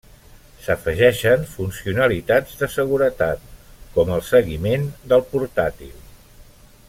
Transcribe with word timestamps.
S’afegeixen 0.67 1.43
funcionalitats 1.51 2.57
de 2.63 2.71
seguretat, 2.77 3.45
com 3.99 4.11
el 4.17 4.25
seguiment 4.33 4.91
del 5.13 5.27
portàtil. 5.35 5.95